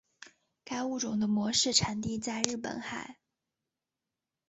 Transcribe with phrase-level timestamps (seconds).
[0.65, 3.19] 该物种的模式产地在日本海。